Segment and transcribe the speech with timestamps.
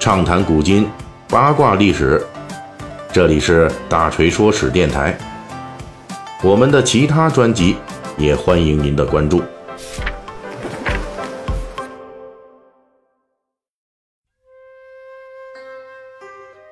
[0.00, 0.88] 畅谈古今，
[1.28, 2.26] 八卦历史。
[3.12, 5.16] 这里是大锤说史电台。
[6.42, 7.76] 我们的其他专辑
[8.16, 9.42] 也欢迎您的关注。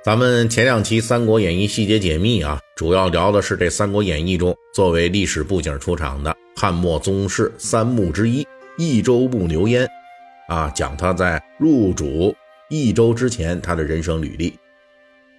[0.03, 8.47] 咱们前两期《三国演义》细节解密啊，主要聊的是这《三国演义》中作为历史布景出场的汉末宗室三墓之一
[8.79, 9.87] 益州牧刘焉。
[10.49, 12.35] 啊，讲他在入主
[12.69, 14.59] 益州之前他的人生履历。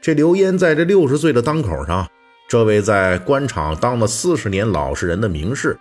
[0.02, 2.10] 这刘焉在这六十岁的当口上，
[2.48, 5.78] 这位在官场当了四十年老实人的名士，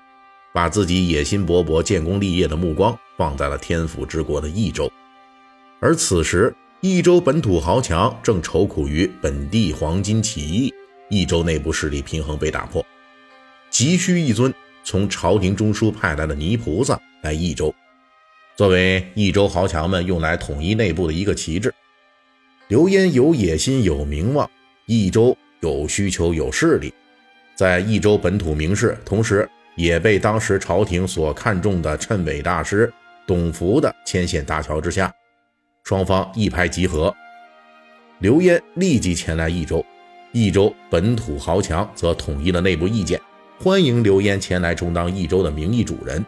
[0.52, 4.90] 把自己野心勃勃、建功立业的目光放在了天府之国的益州。
[5.80, 10.74] 而此时，益州本土豪强正愁苦于本地黄巾起义，
[11.08, 12.84] 益州内部势力平衡被打破，
[13.70, 14.52] 急需一尊
[14.84, 17.74] 从朝廷中枢派来的泥菩萨来益州。
[18.58, 21.72] 作为益州豪强们用来统一内部的一个旗帜，
[22.66, 24.50] 刘焉有野心、有名望，
[24.86, 26.92] 益州有需求、有势力，
[27.55, 32.92] 在益州本土名士，同时也被当时朝廷所看重的谶纬大师
[33.28, 35.14] 董福的牵线搭桥之下，
[35.84, 37.14] 双方一拍即合。
[38.18, 39.86] 刘焉立即前来益州，
[40.33, 43.20] 益州本土豪强则统一了内部意见，
[43.61, 46.27] 欢迎刘焉前来充当益州的名义主人。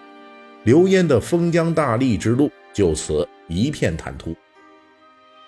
[0.62, 4.36] 刘焉的封疆大吏之路就此一片坦途。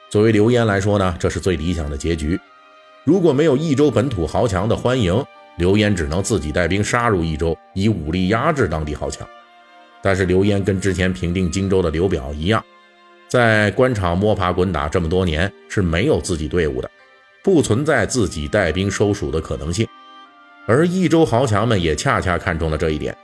[0.08, 2.40] 作为刘焉来说呢，这是最理想的结局。
[3.04, 5.22] 如果没有益州本土豪强的欢迎，
[5.58, 9.28] 刘焉只能自己带兵杀入益州，以武力压制当地豪强。
[10.00, 12.64] 但是刘焉跟之前平定荆州的刘表一样，
[13.28, 16.90] 在官场摸爬滚打这么多年是没有自己队伍的，
[17.44, 19.86] 不存在自己带兵收蜀的可能性。
[20.66, 23.14] 而益州豪强们也恰恰看中了这一点。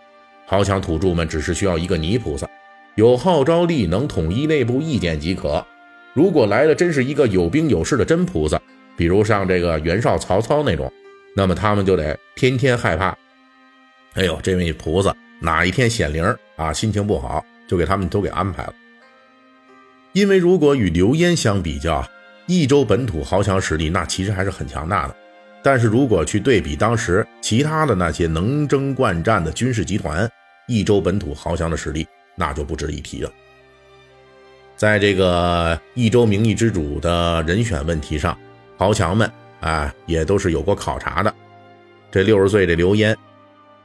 [0.50, 2.48] 豪强土著们只是需要一个泥菩萨，
[2.94, 5.62] 有号召力，能统一内部意见即可。
[6.14, 8.58] 如果来的真是一个有兵有势的真菩萨，
[8.96, 10.90] 比如像这个袁绍、曹操那种，
[11.36, 13.14] 那么他们就得天天害怕。
[14.14, 16.24] 哎呦，这位菩萨哪一天显灵
[16.56, 18.72] 啊，心情不好，就给他们都给安排了。
[20.14, 22.02] 因为如果与刘焉相比较，
[22.46, 25.14] 益州本土豪强实力那其实还是很强大的。
[25.62, 30.26] 但是如果去对比当时其他的那些能征惯战的军事集团，
[30.68, 32.06] 益州本土豪强的实力
[32.36, 33.32] 那就不值一提了。
[34.76, 38.38] 在这个益州名义之主的人选问题上，
[38.76, 41.34] 豪强们啊也都是有过考察的。
[42.12, 43.16] 这六十岁的刘焉，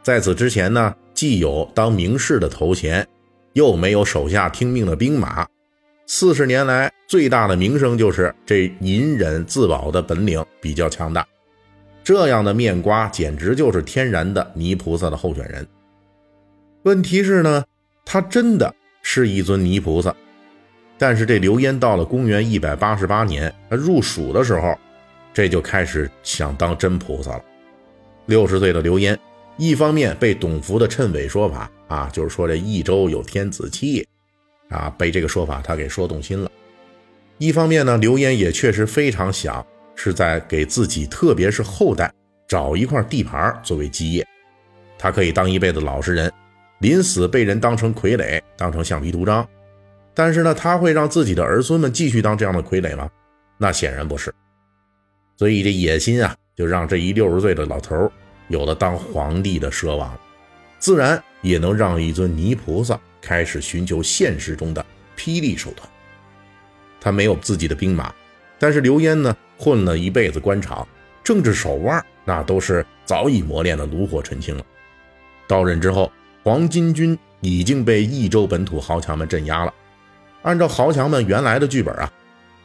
[0.04, 3.08] 在此之前呢，既有当名士的头衔，
[3.54, 5.48] 又没有手下听命的兵马，
[6.06, 11.26] 四十年来最大的名声就是这隐忍自保的本领比较强大。
[12.04, 15.66] 这样的面瓜简直就是天然的泥菩萨的候选人。
[16.84, 17.64] 问题是呢，
[18.06, 20.14] 他真的是一尊泥菩萨。
[20.98, 24.78] 但是这刘焉到了公元一百八十八年，他入蜀的时候，
[25.34, 27.44] 这就开始想当真菩萨了。
[28.26, 29.18] 六十岁的刘焉，
[29.58, 34.08] 一方面被董福的谶纬说法啊，就是说这益州有天子气
[34.70, 36.50] 啊，被这个说法他给说动心了；
[37.38, 39.66] 一方面呢，刘焉也确实非常想。
[39.96, 42.12] 是在给自己，特别是后代
[42.48, 44.28] 找一块地盘作为基业，
[44.98, 46.34] 他可以当一辈子老实人，
[46.84, 49.48] 临死被人当成傀儡，当成橡皮图章。
[50.14, 53.10] 但是呢，他会让自己的儿孙们继续当这样的傀儡吗？
[53.58, 54.36] 那显然不是。
[55.38, 58.12] 所以这野心啊，就让这一六十岁的老头
[58.50, 60.14] 有了当皇帝的奢望，
[60.78, 65.88] 自然也能让一尊泥菩萨开始寻求现实中的霹雳手段。
[67.00, 68.14] 他没有自己的兵马。
[68.60, 70.86] 但是刘焉呢，混了一辈子官场，
[71.24, 74.66] 政治手腕那都是早已磨练的炉火纯青了。
[75.48, 76.12] 到任之后，
[76.44, 79.74] 黄巾军已经被益州本土豪强们镇压了。
[80.42, 82.12] 按照豪强们原来的剧本啊，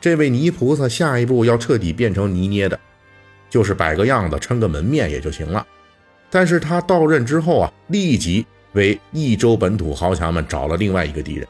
[0.01, 2.79] 这位泥菩萨下一步要彻底变成泥捏的，
[3.49, 5.65] 就是摆个样子，撑个门面也就行了。
[6.29, 11.47] 但是他到任之后啊，立即为益州本土豪强们找了另外一个敌人，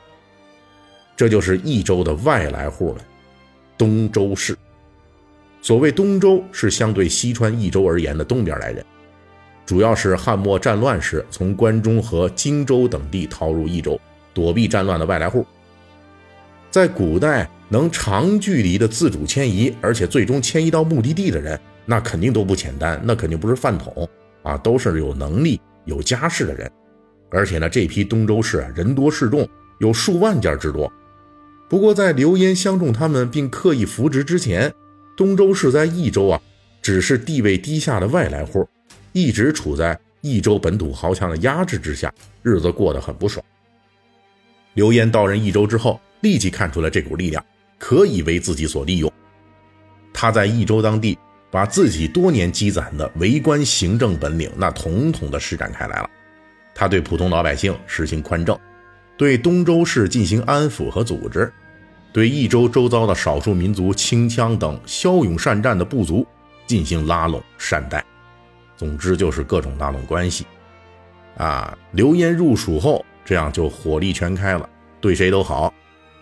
[1.17, 3.03] 这就是益州的外来户们。
[3.79, 4.55] 东周氏，
[5.63, 8.85] 所谓东周是相对西川益州而言的东边来人，
[9.69, 14.01] 主要是汉末战乱时从关中和荆州等地逃入益州
[14.33, 15.45] 躲避战乱的外来户。
[16.71, 24.09] 在古代，能长距离的自主迁移，而且最终迁移到目的地的人，那肯定都不简单，那肯定不是饭桶
[24.43, 26.73] 啊，都是有能力、有家世的人。
[27.29, 29.47] 而且呢，这批东周氏人多势众，
[29.81, 30.91] 有数万家之多。
[31.69, 34.73] 不过，在刘焉相中他们并刻意扶植之前，
[35.15, 36.41] 东周氏在益州啊，
[36.81, 38.67] 只是地位低下的外来户，
[39.19, 43.45] 一直处在益州本土豪强的压制之下，日子过得很不爽。
[44.75, 47.45] 刘焉到任益州之后，立即看出了这股力量，
[47.81, 49.13] 可以为自己所利用。
[50.15, 51.19] 他在益州当地，
[51.51, 56.09] 把自己多年积攒的为官行政本领，那统统的施展开来了。
[56.73, 58.57] 他对普通老百姓实行宽政，
[59.17, 61.53] 对东州市进行安抚和组织，
[62.13, 66.25] 对益州周遭的少数民族清羌等骁勇善战的部族
[66.69, 68.05] 进行拉拢善待。
[68.79, 70.47] 总之就是各种拉拢关系。
[71.37, 74.67] 啊，刘焉入蜀后，这样就火力全开了，
[75.03, 75.75] 对谁都好。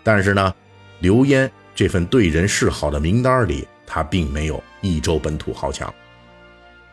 [0.02, 0.52] 但是呢，
[0.98, 3.68] 刘焉这份对人示好的名单里。
[3.88, 5.94] 他并没有益州本土豪强，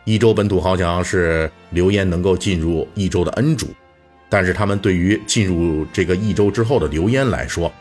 [0.05, 3.73] 益州本土豪强是刘焉能够进入益州的恩主，
[4.29, 7.73] 但是他们对于进入这个益州之后的刘焉来说，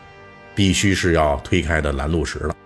[0.55, 2.57] 必须是要推开的拦路石了。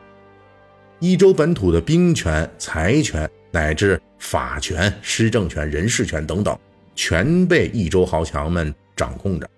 [0.98, 6.58] 益州本土的兵权、财权乃至法权、施政权、人事权等等，
[6.94, 9.48] 全被益州豪强们掌控着。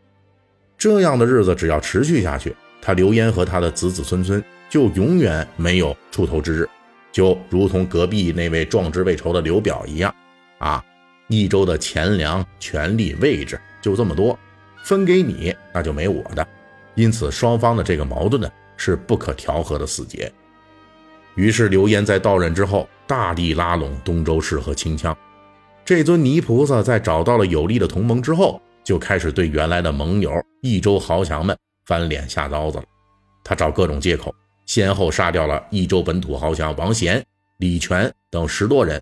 [0.76, 6.68] 这样的日子只要持续下去，他刘焉和他的子子孙孙就永远没有出头之日。
[7.12, 10.14] 就如同隔壁那位壮志未酬的刘表一样，
[10.58, 10.84] 啊，
[11.28, 14.38] 益州的钱粮、权力、位置就这么多，
[14.84, 16.46] 分给你那就没我的，
[16.94, 20.30] 因此双方的这个矛盾呢是不可调和的死结。
[21.38, 25.14] 于是刘焉在到任之后，大力拉拢东周氏和清羌。
[25.84, 30.32] 这尊泥菩萨在找到了有力的同盟之后，就开始对原来的盟友
[30.62, 31.56] 益州豪强们
[31.86, 32.84] 翻脸下刀子了。
[33.44, 34.34] 他找各种借口。
[34.66, 37.24] 先后杀掉了益州本土豪强王贤、
[37.58, 39.00] 李全等十多人。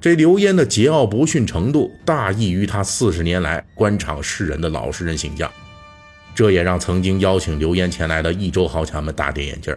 [0.00, 5.50] 这刘焉的桀骜不驯程度大异于他四十年来官场世人的老实人形象，
[6.36, 9.76] 这也让曾经邀请刘焉前来的益州豪强们大跌眼镜。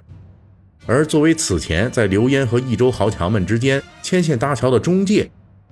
[0.85, 5.29] 而作为此前在刘焉和益州豪强们之间牵线搭桥的中介，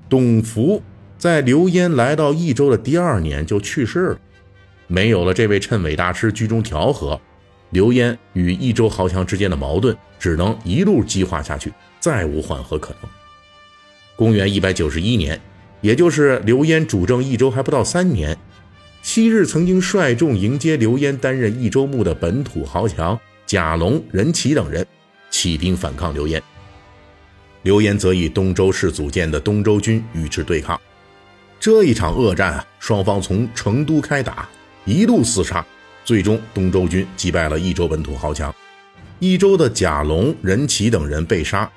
[0.10, 0.82] 董福
[1.18, 4.20] 在刘焉来到益州的第二年就去世了。
[4.88, 7.20] 没有了这位谶纬大师居中调和。
[7.72, 11.72] 刘焉与益州豪强之间的矛盾只能一路激化下去，
[12.02, 13.10] 再无缓和可能。
[14.18, 15.40] 公元一百九十一年，
[15.80, 18.38] 也就是刘焉主政益州还不到三年，
[19.02, 24.86] 昔日曾经率众迎接刘焉担任益州牧的本土豪强贾龙、任齐等人
[25.32, 26.44] 起兵反抗刘焉，
[27.64, 30.80] 刘焉则以东周氏组建的东周军与之对抗。
[31.60, 34.48] 这一场恶战啊，双方从成都开打，
[34.86, 35.66] 一路厮杀。
[36.04, 38.54] 最终，东周军击败了益州本土豪强，
[39.20, 41.72] 益州的贾龙、任齐等人被杀。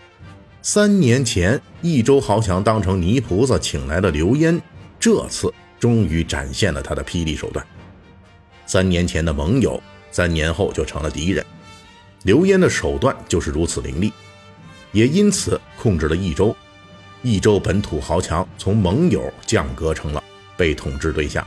[0.63, 4.61] 三年前，益州豪强当成泥菩萨请来的刘焉，
[4.99, 7.65] 这次终于展现了他的霹雳手段。
[8.65, 9.81] 三年前的盟友，
[10.11, 11.45] 三年后就成了敌人。
[12.25, 14.11] 刘焉的手段就是如此凌厉，
[14.93, 16.57] 也因此控制了益州。
[17.23, 20.25] 益州本土豪强从盟友降格成了
[20.57, 21.47] 被统治对象。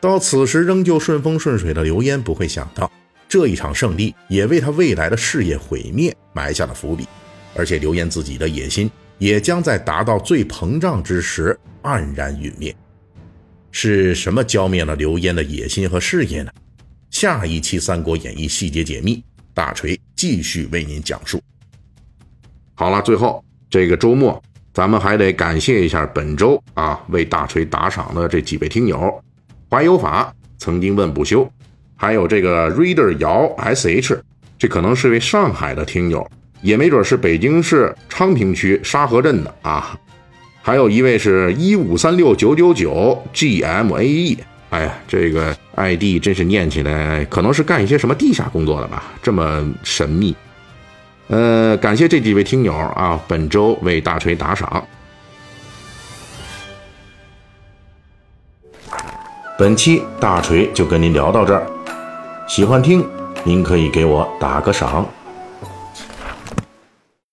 [0.00, 2.90] 到此时仍旧顺风顺水的刘焉不会想到，
[3.26, 7.08] 这一场胜利也为他未来的事业毁灭埋下了伏笔，
[7.54, 12.74] 而且刘焉自己的野心也将在达到最膨胀之时黯然陨灭。
[13.70, 16.52] 是什么浇灭了刘焉的野心和事业呢？
[17.12, 19.22] 下一期《三国演义》细节解密，
[19.52, 21.40] 大锤继续为您讲述。
[22.74, 24.42] 好了，最后这个周末，
[24.72, 29.22] 咱们还得感谢一下本周啊为大锤打赏的这几位听友。
[29.70, 31.48] 怀有法曾经问不休，
[31.94, 34.18] 还有这个 reader 姚 sh，
[34.58, 36.26] 这可能是位上海的听友，
[36.62, 39.96] 也没准是北京市昌平区沙河镇的啊。
[40.62, 44.38] 还有一位是一五三六九九九 gmae，
[44.72, 50.34] 哎呀，这个 id 真是念起来可能是干一些什么地下工作的吧，这么神秘。
[51.28, 54.82] 呃，感谢这几位听友啊，本周为大锤打赏。
[59.58, 61.66] 本期大锤就跟您聊到这儿，
[62.48, 63.06] 喜欢听
[63.44, 65.06] 您可以给我打个赏。